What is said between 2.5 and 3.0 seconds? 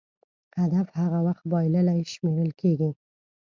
کېږي.